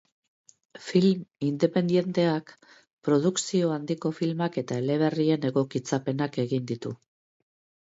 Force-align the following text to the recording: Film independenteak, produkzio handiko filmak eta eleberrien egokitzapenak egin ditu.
Film 0.85 1.19
independenteak, 1.47 2.49
produkzio 3.09 3.71
handiko 3.77 4.13
filmak 4.21 4.59
eta 4.65 4.81
eleberrien 4.87 5.49
egokitzapenak 5.53 6.43
egin 6.49 6.69
ditu. 6.75 6.99